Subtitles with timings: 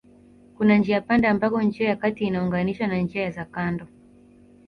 [0.57, 3.87] Kuna njiapanda ambako njia ya kati inaunganishwa na njia za kando